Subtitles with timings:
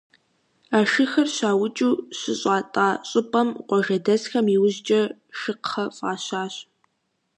[0.77, 5.01] А шыхэр щаукӏыу щыщӏатӏа щӏыпӏэм къуажэдэсхэм иужькӏэ
[5.39, 6.53] «Шыкхъэ» фӏащащ.